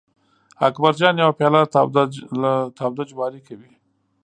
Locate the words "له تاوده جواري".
2.41-3.41